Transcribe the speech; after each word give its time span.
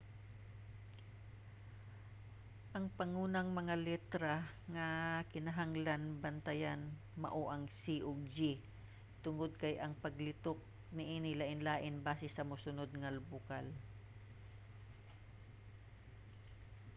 ang 2.75 2.85
pangunang 2.97 3.49
mga 3.59 3.75
letra 3.87 4.35
nga 4.75 4.87
kinahanglan 5.33 6.03
bantayan 6.23 6.81
mao 7.23 7.43
ang 7.53 7.63
c 7.79 7.81
ug 8.09 8.17
g 8.35 8.37
tungod 9.23 9.51
kay 9.61 9.75
ang 9.83 9.93
paglitok 10.03 10.59
niini 10.95 11.31
lainlain 11.39 11.95
basi 12.05 12.27
sa 12.31 12.47
mosunod 12.49 12.89
nga 12.99 13.09
bokal 13.31 13.67